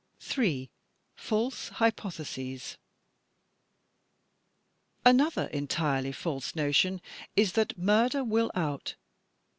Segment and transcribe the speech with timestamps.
[0.17, 0.71] J.
[1.15, 2.75] False Hypotheses
[5.05, 7.01] Another entirely false notion
[7.35, 8.95] is that "Murder will out."